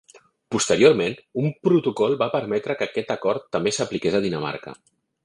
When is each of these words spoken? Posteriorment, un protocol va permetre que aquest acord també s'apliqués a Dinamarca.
Posteriorment, 0.53 1.15
un 1.43 1.51
protocol 1.67 2.17
va 2.21 2.29
permetre 2.37 2.77
que 2.79 2.87
aquest 2.87 3.13
acord 3.17 3.47
també 3.57 3.75
s'apliqués 3.79 4.19
a 4.19 4.23
Dinamarca. 4.25 4.75